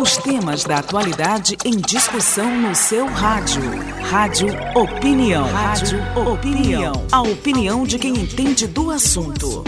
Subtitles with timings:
[0.00, 3.60] Os temas da atualidade em discussão no seu rádio.
[4.08, 5.44] Rádio Opinião.
[5.48, 6.92] Rádio Opinião.
[7.10, 9.64] A opinião de quem entende do assunto.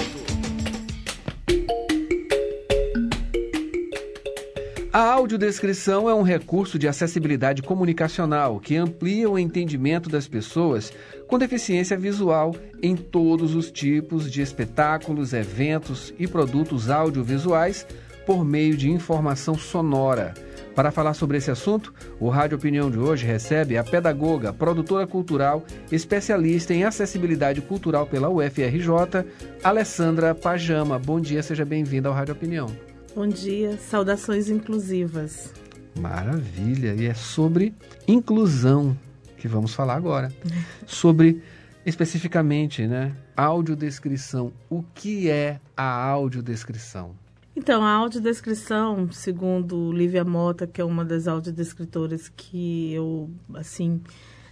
[4.92, 10.92] A audiodescrição é um recurso de acessibilidade comunicacional que amplia o entendimento das pessoas
[11.26, 17.84] com deficiência visual em todos os tipos de espetáculos, eventos e produtos audiovisuais
[18.26, 20.34] por meio de informação sonora.
[20.74, 25.64] Para falar sobre esse assunto, o Rádio Opinião de hoje recebe a pedagoga, produtora cultural,
[25.90, 29.26] especialista em acessibilidade cultural pela UFRJ,
[29.62, 30.98] Alessandra Pajama.
[30.98, 32.66] Bom dia, seja bem-vinda ao Rádio Opinião.
[33.14, 35.52] Bom dia, saudações inclusivas.
[35.98, 37.74] Maravilha, e é sobre
[38.06, 38.96] inclusão
[39.36, 40.32] que vamos falar agora.
[40.86, 41.42] sobre
[41.84, 44.52] especificamente, né, audiodescrição.
[44.68, 47.14] O que é a audiodescrição?
[47.54, 54.00] Então, a audiodescrição, segundo Lívia Mota, que é uma das audiodescritoras que eu, assim,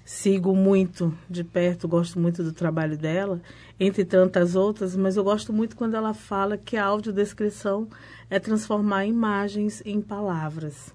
[0.04, 3.40] sigo muito de perto, gosto muito do trabalho dela,
[3.78, 7.88] entre tantas outras, mas eu gosto muito quando ela fala que a audiodescrição
[8.28, 10.92] é transformar imagens em palavras.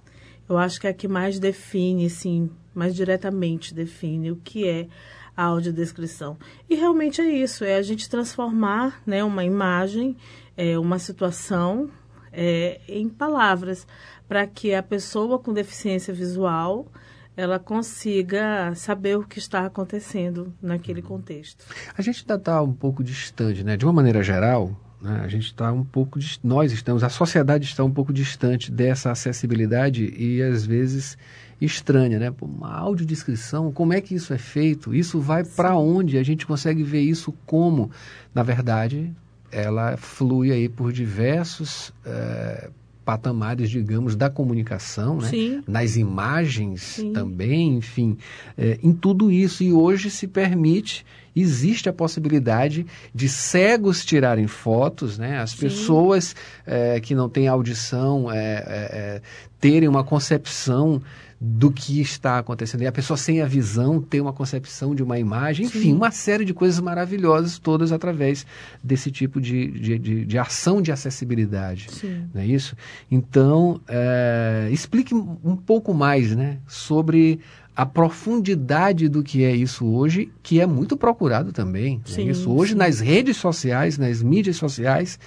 [0.50, 4.88] Eu acho que é a que mais define, assim, mais diretamente define o que é
[5.36, 6.38] a audiodescrição.
[6.70, 10.16] E realmente é isso, é a gente transformar né, uma imagem,
[10.56, 11.90] é, uma situação
[12.32, 13.88] é, em palavras,
[14.28, 16.88] para que a pessoa com deficiência visual
[17.36, 21.66] ela consiga saber o que está acontecendo naquele contexto.
[21.98, 23.76] A gente ainda está um pouco distante, né?
[23.76, 25.22] De uma maneira geral, né?
[25.24, 30.14] A gente está um pouco, nós estamos, a sociedade está um pouco distante dessa acessibilidade
[30.16, 31.18] e às vezes
[31.66, 32.34] estranha, né?
[32.42, 34.94] Uma audiodescrição, como é que isso é feito?
[34.94, 36.18] Isso vai para onde?
[36.18, 37.92] A gente consegue ver isso como?
[38.34, 39.12] Na verdade,
[39.52, 42.70] ela flui aí por diversos é,
[43.06, 45.30] patamares, digamos, da comunicação, né?
[45.68, 47.14] nas imagens Sim.
[47.14, 48.18] também, enfim,
[48.58, 49.64] é, em tudo isso.
[49.64, 55.40] E hoje se permite existe a possibilidade de cegos tirarem fotos, né?
[55.40, 55.58] As Sim.
[55.58, 56.36] pessoas
[56.66, 59.22] é, que não têm audição é, é,
[59.60, 61.02] terem uma concepção
[61.46, 62.84] do que está acontecendo.
[62.84, 65.94] E a pessoa sem a visão ter uma concepção de uma imagem, enfim, Sim.
[65.94, 68.46] uma série de coisas maravilhosas, todas através
[68.82, 71.88] desse tipo de, de, de, de ação de acessibilidade.
[71.92, 72.30] Sim.
[72.34, 72.78] Não é isso?
[73.12, 77.42] Então, é, explique um pouco mais né, sobre
[77.76, 82.02] a profundidade do que é isso hoje, que é muito procurado também.
[82.06, 82.78] É sim, é isso hoje sim.
[82.78, 85.20] nas redes sociais, nas mídias sociais,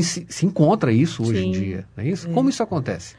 [0.00, 1.48] se, se encontra isso hoje sim.
[1.50, 1.84] em dia.
[1.96, 2.28] Não é isso?
[2.28, 2.32] É.
[2.32, 3.14] Como isso acontece?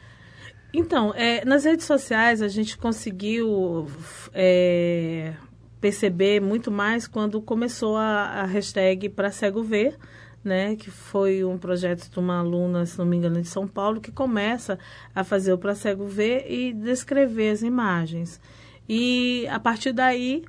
[0.76, 3.86] Então, é, nas redes sociais a gente conseguiu
[4.32, 5.32] é,
[5.80, 9.96] perceber muito mais quando começou a, a hashtag para cego ver,
[10.42, 14.00] né, que foi um projeto de uma aluna, se não me engano, de São Paulo,
[14.00, 14.76] que começa
[15.14, 18.40] a fazer o para cego ver e descrever as imagens.
[18.88, 20.42] E a partir daí,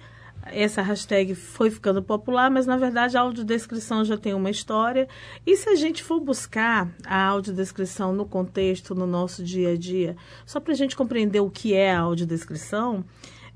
[0.45, 5.07] essa hashtag foi ficando popular, mas na verdade a audiodescrição já tem uma história.
[5.45, 10.15] E se a gente for buscar a audiodescrição no contexto, no nosso dia a dia,
[10.45, 13.03] só para a gente compreender o que é a audiodescrição,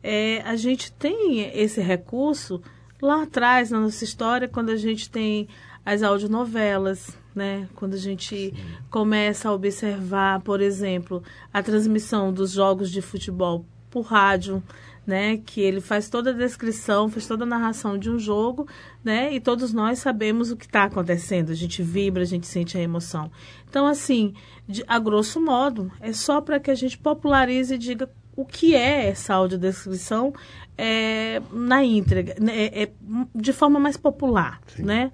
[0.02, 2.62] é, a gente tem esse recurso
[3.02, 5.48] lá atrás na nossa história, quando a gente tem
[5.86, 7.68] as audionovelas, né?
[7.76, 8.54] Quando a gente Sim.
[8.90, 11.24] começa a observar, por exemplo,
[11.54, 14.62] a transmissão dos jogos de futebol por rádio,
[15.10, 15.38] né?
[15.44, 18.68] Que ele faz toda a descrição, faz toda a narração de um jogo,
[19.04, 19.34] né?
[19.34, 21.52] E todos nós sabemos o que está acontecendo.
[21.52, 23.32] A gente vibra, a gente sente a emoção.
[23.68, 24.36] Então, assim,
[24.68, 28.76] de, a grosso modo, é só para que a gente popularize e diga o que
[28.76, 30.32] é essa audiodescrição
[30.78, 32.54] é, na íntegra, né?
[32.56, 32.92] é, é,
[33.34, 34.84] de forma mais popular, Sim.
[34.84, 35.12] né?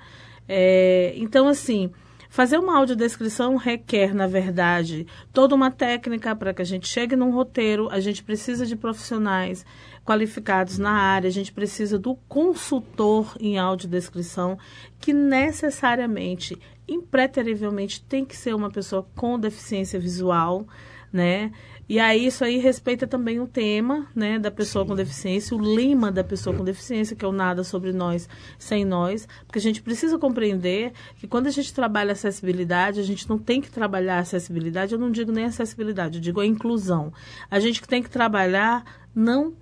[0.47, 1.89] É, então, assim,
[2.35, 7.31] Fazer uma audiodescrição requer, na verdade, toda uma técnica para que a gente chegue num
[7.31, 7.87] roteiro.
[7.89, 9.65] A gente precisa de profissionais
[10.03, 14.57] qualificados na área, a gente precisa do consultor em audiodescrição,
[14.99, 20.67] que necessariamente, impreterivelmente, tem que ser uma pessoa com deficiência visual,
[21.15, 21.49] né?
[21.87, 24.89] E aí isso aí respeita também o tema, né, da pessoa Sim.
[24.89, 28.27] com deficiência, o lema da pessoa com deficiência, que é o nada sobre nós
[28.57, 33.29] sem nós, porque a gente precisa compreender que quando a gente trabalha acessibilidade, a gente
[33.29, 37.13] não tem que trabalhar acessibilidade, eu não digo nem acessibilidade, eu digo a inclusão.
[37.49, 38.83] A gente tem que trabalhar
[39.13, 39.53] não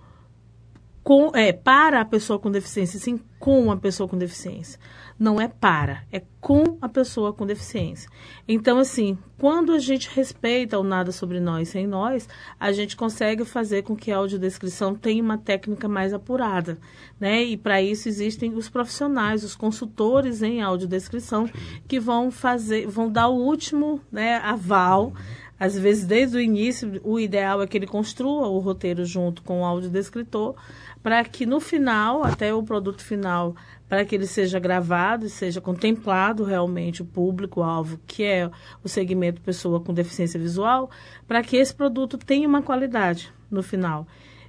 [1.03, 4.79] com, é, para a pessoa com deficiência, sim com a pessoa com deficiência
[5.23, 8.09] não é para, é com a pessoa com deficiência.
[8.47, 12.27] Então, assim, quando a gente respeita o nada sobre nós sem nós,
[12.59, 16.77] a gente consegue fazer com que a audiodescrição tenha uma técnica mais apurada,
[17.19, 17.43] né?
[17.43, 21.49] E para isso existem os profissionais, os consultores em audiodescrição,
[21.87, 25.13] que vão fazer, vão dar o último né, aval
[25.63, 29.61] às vezes desde o início, o ideal é que ele construa o roteiro junto com
[29.61, 30.55] o audiodescritor,
[31.01, 33.55] para que no final, até o produto final,
[33.87, 38.51] para que ele seja gravado e seja contemplado realmente o público-alvo, que é
[38.83, 40.91] o segmento pessoa com deficiência visual,
[41.25, 44.05] para que esse produto tenha uma qualidade no final.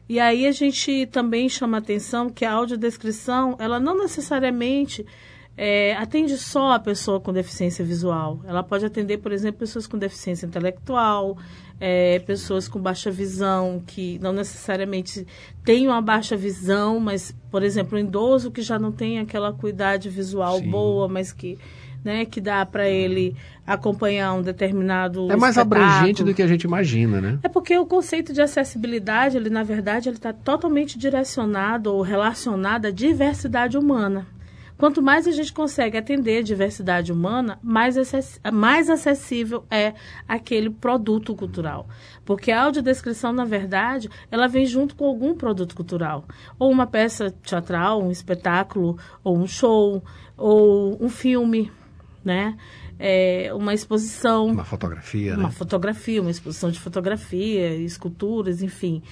[0.08, 5.06] E aí a gente também chama atenção que a audiodescrição, ela não necessariamente
[5.56, 8.40] é, atende só a pessoa com deficiência visual.
[8.46, 11.38] Ela pode atender, por exemplo, pessoas com deficiência intelectual,
[11.80, 15.26] é, pessoas com baixa visão, que não necessariamente
[15.64, 20.08] têm uma baixa visão, mas, por exemplo, um idoso que já não tem aquela cuidade
[20.08, 20.70] visual Sim.
[20.70, 21.56] boa, mas que,
[22.04, 23.36] né, que dá para ele
[23.66, 25.84] acompanhar um determinado É mais espetáculo.
[25.90, 27.38] abrangente do que a gente imagina, né?
[27.42, 32.86] É porque o conceito de acessibilidade, ele na verdade, ele está totalmente direcionado ou relacionado
[32.86, 34.26] à diversidade humana.
[34.76, 39.94] Quanto mais a gente consegue atender a diversidade humana, mais, acess mais acessível é
[40.26, 41.88] aquele produto cultural.
[42.24, 46.24] Porque a audiodescrição, na verdade, ela vem junto com algum produto cultural.
[46.58, 50.02] Ou uma peça teatral, um espetáculo, ou um show,
[50.36, 51.70] ou um filme,
[52.24, 52.56] né?
[52.98, 54.46] É, uma exposição.
[54.46, 55.50] Uma fotografia, Uma né?
[55.50, 59.02] fotografia, uma exposição de fotografia, esculturas, enfim.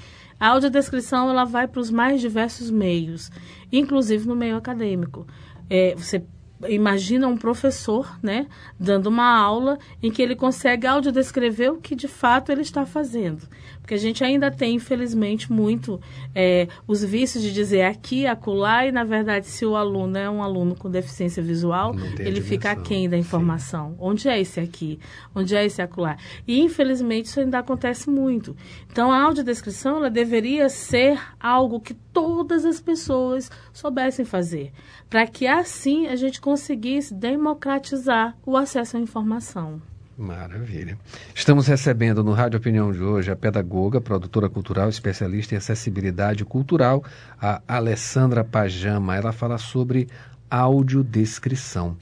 [0.43, 3.31] A audiodescrição ela vai para os mais diversos meios,
[3.71, 5.25] inclusive no meio acadêmico.
[5.71, 6.23] É, você
[6.69, 8.47] imagina um professor, né,
[8.79, 13.43] dando uma aula em que ele consegue audiodescrever o que de fato ele está fazendo.
[13.81, 16.01] Porque a gente ainda tem, infelizmente, muito
[16.35, 20.41] é, os vícios de dizer aqui, acolá, e na verdade, se o aluno é um
[20.41, 23.91] aluno com deficiência visual, ele fica aquém da informação.
[23.91, 23.97] Sim.
[23.99, 25.01] Onde é esse aqui?
[25.35, 26.17] Onde é esse acolá?
[26.47, 28.57] E infelizmente isso ainda acontece muito.
[28.91, 34.73] Então a audiodescrição ela deveria ser algo que todas as pessoas soubessem fazer,
[35.11, 39.81] para que assim a gente conseguisse democratizar o acesso à informação.
[40.19, 40.99] Maravilha.
[41.35, 47.03] Estamos recebendo no Rádio Opinião de hoje a pedagoga, produtora cultural, especialista em acessibilidade cultural,
[47.41, 49.17] a Alessandra Pajama.
[49.17, 50.09] Ela fala sobre
[50.51, 51.97] audiodescrição.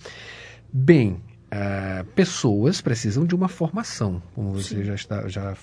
[0.73, 1.21] Bem,
[1.53, 4.85] Uh, pessoas precisam de uma formação, como você Sim.
[4.85, 5.57] já, está, já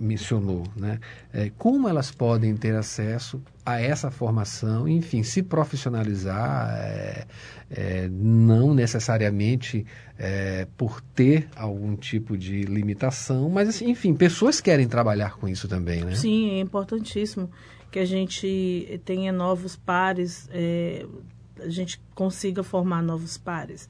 [0.00, 0.98] mencionou, né?
[1.30, 7.26] É, como elas podem ter acesso a essa formação, enfim, se profissionalizar, é,
[7.70, 9.84] é, não necessariamente
[10.18, 15.68] é, por ter algum tipo de limitação, mas, assim, enfim, pessoas querem trabalhar com isso
[15.68, 16.14] também, né?
[16.14, 17.50] Sim, é importantíssimo
[17.90, 21.04] que a gente tenha novos pares, é,
[21.60, 23.86] a gente consiga formar novos pares.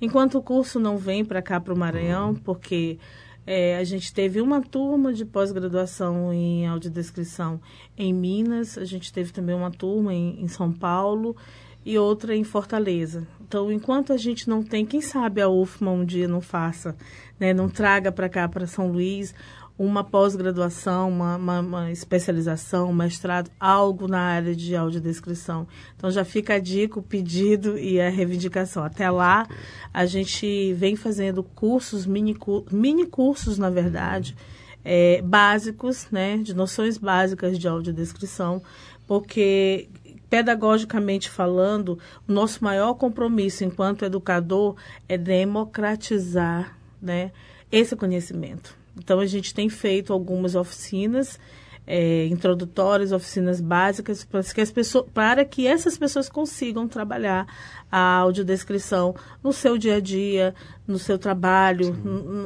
[0.00, 2.34] Enquanto o curso não vem para cá, para o Maranhão, uhum.
[2.34, 2.98] porque
[3.46, 7.60] é, a gente teve uma turma de pós-graduação em audiodescrição
[7.96, 11.36] em Minas, a gente teve também uma turma em, em, São Paulo
[11.84, 13.26] e outra em Fortaleza.
[13.46, 16.96] Então, enquanto a gente não tem, quem sabe a UFMA um dia não faça,
[17.38, 19.34] né, não traga para cá, para São Luís,
[19.76, 25.66] uma pós-graduação, uma, uma, uma, especialização, um mestrado, algo na área de audiodescrição.
[25.96, 28.84] Então já fica a dica, o pedido e a reivindicação.
[28.84, 29.48] Até lá,
[29.92, 32.36] a gente vem fazendo cursos, mini,
[32.70, 34.36] mini cursos, na verdade,
[34.84, 38.62] é, básicos, né, de noções básicas de audiodescrição,
[39.08, 39.88] porque
[40.30, 41.98] pedagogicamente falando,
[42.28, 44.76] o nosso maior compromisso enquanto educador
[45.08, 47.32] é democratizar né,
[47.70, 48.83] esse conhecimento.
[48.96, 51.38] Então, a gente tem feito algumas oficinas
[51.86, 57.46] é, introdutórias, oficinas básicas, para que, as pessoas, para que essas pessoas consigam trabalhar
[57.90, 60.54] a audiodescrição no seu dia a dia,
[60.86, 61.92] no seu trabalho,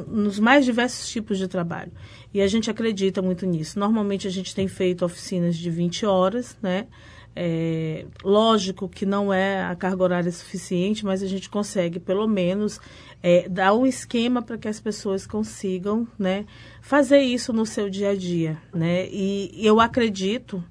[0.07, 1.91] nos mais diversos tipos de trabalho.
[2.33, 3.79] E a gente acredita muito nisso.
[3.79, 6.87] Normalmente, a gente tem feito oficinas de 20 horas, né?
[7.35, 12.79] É, lógico que não é a carga horária suficiente, mas a gente consegue, pelo menos,
[13.21, 16.45] é, dar um esquema para que as pessoas consigam né,
[16.81, 18.57] fazer isso no seu dia a dia.
[18.73, 19.07] Né?
[19.09, 20.63] E, e eu acredito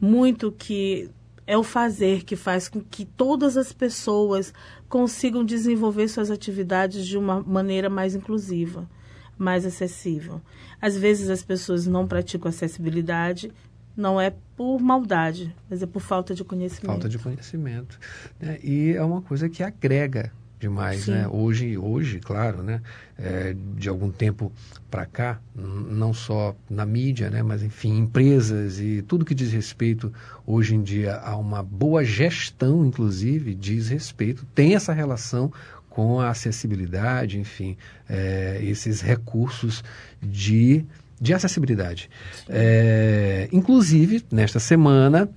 [0.00, 1.10] muito que
[1.46, 4.54] é o fazer que faz com que todas as pessoas
[4.88, 8.88] consigam desenvolver suas atividades de uma maneira mais inclusiva,
[9.36, 10.40] mais acessível.
[10.80, 13.52] Às vezes as pessoas não praticam acessibilidade
[14.00, 16.86] não é por maldade, mas é por falta de conhecimento.
[16.86, 17.98] Falta de conhecimento.
[18.40, 18.58] Né?
[18.62, 21.12] E é uma coisa que agrega demais, Sim.
[21.12, 21.28] né?
[21.28, 22.82] Hoje, hoje, claro, né?
[23.18, 24.52] É, de algum tempo
[24.90, 27.42] para cá, não só na mídia, né?
[27.42, 30.12] Mas enfim, empresas e tudo que diz respeito
[30.46, 35.50] hoje em dia a uma boa gestão, inclusive, diz respeito, tem essa relação
[35.88, 37.76] com a acessibilidade, enfim,
[38.08, 39.82] é, esses recursos
[40.22, 40.84] de
[41.20, 42.08] de acessibilidade.
[42.48, 45.28] É, inclusive, nesta semana,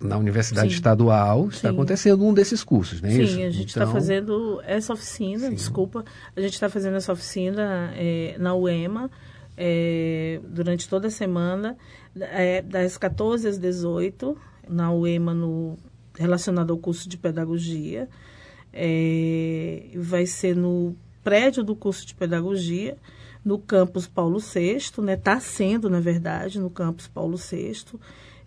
[0.00, 0.74] na Universidade Sim.
[0.74, 1.74] Estadual, está Sim.
[1.74, 3.34] acontecendo um desses cursos, não é Sim, isso?
[3.34, 3.92] Sim, a gente está então...
[3.92, 6.04] fazendo essa oficina, desculpa,
[6.34, 9.10] a gente está fazendo essa oficina é, na UEMA,
[9.56, 11.76] é, durante toda a semana,
[12.16, 14.36] é, das 14 às 18,
[14.68, 15.76] na UEMA, no,
[16.16, 18.08] relacionado ao curso de pedagogia.
[18.72, 20.94] É, vai ser no
[21.24, 22.96] prédio do curso de pedagogia,
[23.48, 25.14] no campus Paulo VI, né?
[25.14, 27.98] Está sendo, na verdade, no campus Paulo VI.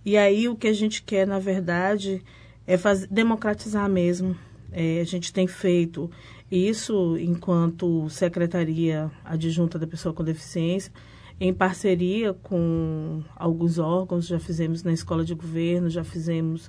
[0.06, 2.24] E aí o que a gente quer, na verdade,
[2.68, 4.38] é fazer, democratizar mesmo.
[4.72, 6.08] É, a gente tem feito
[6.52, 10.94] isso enquanto Secretaria Adjunta da Pessoa com Deficiência,
[11.40, 16.68] em parceria com alguns órgãos, já fizemos na Escola de Governo, já fizemos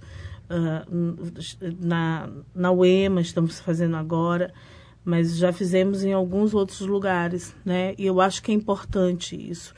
[0.49, 4.55] uh, na, na UEMA, estamos fazendo agora,
[5.05, 7.95] mas já fizemos em alguns outros lugares, né?
[7.99, 9.75] E eu acho que é importante isso.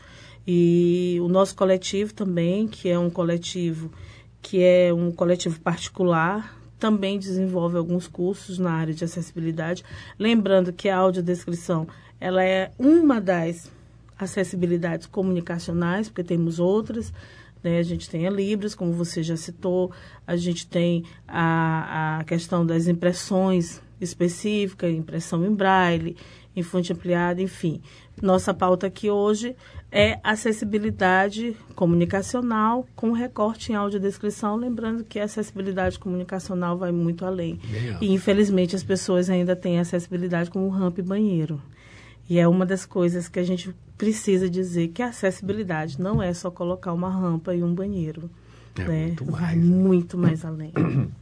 [0.47, 3.91] E o nosso coletivo também, que é um coletivo
[4.43, 9.83] que é um coletivo particular, também desenvolve alguns cursos na área de acessibilidade.
[10.19, 11.89] Lembrando que a audiodescrição
[12.21, 13.71] ela é uma das
[14.19, 17.11] acessibilidades comunicacionais, porque temos outras.
[17.63, 17.79] Né?
[17.79, 19.91] A gente tem a Libras, como você já citou,
[20.27, 26.17] a gente tem a, a questão das impressões específicas, impressão em braille,
[26.57, 27.81] em fonte ampliada, enfim.
[28.23, 29.57] Nossa pauta aqui hoje
[29.91, 37.59] é acessibilidade comunicacional com recorte em audiodescrição, lembrando que a acessibilidade comunicacional vai muito além.
[38.01, 41.61] E, infelizmente, as pessoas ainda têm acessibilidade como rampa e banheiro.
[42.29, 46.33] E é uma das coisas que a gente precisa dizer que a acessibilidade não é
[46.33, 48.31] só colocar uma rampa e um banheiro.
[48.77, 49.07] É né?
[49.07, 49.41] muito mais.
[49.41, 50.73] Vai muito mais além.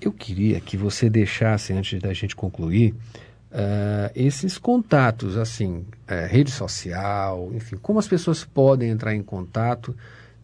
[0.00, 2.94] Eu queria que você deixasse, antes da gente concluir,
[3.50, 9.94] uh, esses contatos, assim, uh, rede social, enfim, como as pessoas podem entrar em contato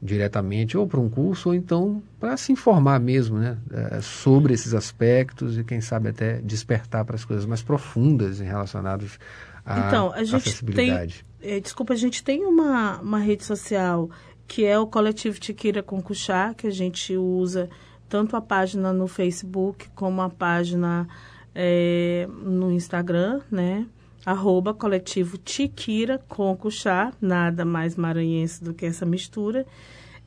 [0.02, 4.74] diretamente ou para um curso ou então para se informar mesmo né, uh, sobre esses
[4.74, 9.18] aspectos e quem sabe até despertar para as coisas mais profundas relacionadas
[9.64, 11.24] à então, a gente acessibilidade.
[11.40, 14.10] Tem, desculpa, a gente tem uma, uma rede social
[14.46, 17.70] que é o coletivo Tiquira Concuxá, que a gente usa
[18.14, 21.08] tanto a página no Facebook como a página
[21.52, 23.88] é, no Instagram, né?
[24.24, 29.66] Arroba coletivo Tiquira Concuxá, nada mais maranhense do que essa mistura.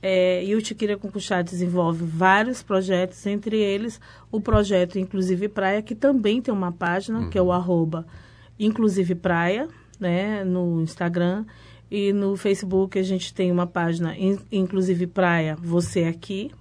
[0.02, 5.96] É, e o Tiquira Concuxá desenvolve vários projetos, entre eles o projeto Inclusive Praia, que
[5.96, 7.30] também tem uma página, uhum.
[7.30, 7.52] que é o uhum.
[7.54, 8.06] arroba
[8.60, 11.46] Inclusive Praia, né, no Instagram.
[11.90, 14.14] E no Facebook a gente tem uma página
[14.52, 16.52] Inclusive Praia, Você Aqui.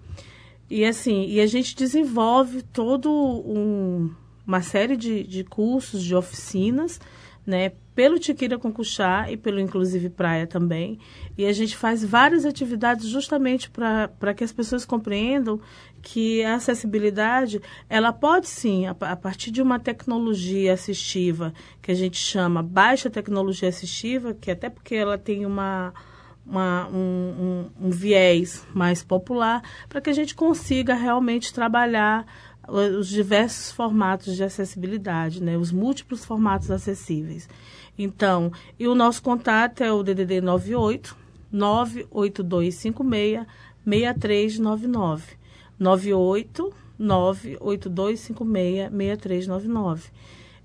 [0.69, 4.11] E assim, e a gente desenvolve todo um,
[4.47, 7.01] uma série de, de cursos, de oficinas,
[7.47, 10.99] né, pelo Tiquira Concuxá e pelo Inclusive Praia também.
[11.39, 15.61] E a gente faz várias atividades justamente para que as pessoas compreendam
[16.03, 21.95] que a acessibilidade, ela pode sim, a, a, partir de uma tecnologia assistiva, que a
[21.95, 25.95] gente chama baixa tecnologia assistiva, que até porque ela tem uma,
[26.47, 32.25] uma um, um, um viés mais popular, para que a gente consiga realmente trabalhar
[32.69, 35.57] os diversos formatos de acessibilidade, né?
[35.57, 37.49] os múltiplos formatos acessíveis.
[37.99, 41.17] Então, e o nosso contato é o DDD 98
[41.51, 43.47] 98256
[43.85, 45.37] 6399.
[45.79, 50.11] 98 98256 6399.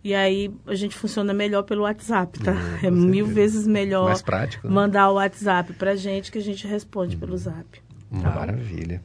[0.04, 2.54] E aí a gente funciona melhor pelo WhatsApp, tá?
[2.54, 4.74] Hum, é mil vezes melhor Mais prático, né?
[4.74, 7.20] mandar o WhatsApp pra gente que a gente responde hum.
[7.20, 7.82] pelo Zap.
[8.22, 8.32] Tá?
[8.32, 9.02] Maravilha.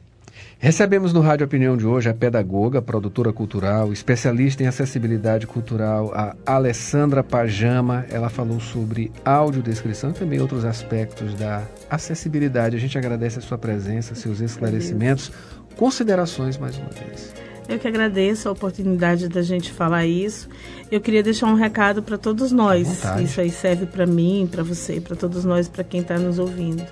[0.59, 6.35] Recebemos no Rádio Opinião de hoje a pedagoga, produtora cultural, especialista em acessibilidade cultural, a
[6.45, 8.05] Alessandra Pajama.
[8.09, 12.75] Ela falou sobre audiodescrição e também outros aspectos da acessibilidade.
[12.75, 15.31] A gente agradece a sua presença, seus esclarecimentos,
[15.75, 17.46] considerações mais uma vez.
[17.67, 20.47] Eu que agradeço a oportunidade da gente falar isso.
[20.89, 23.03] Eu queria deixar um recado para todos nós.
[23.21, 26.85] Isso aí serve para mim, para você, para todos nós, para quem está nos ouvindo.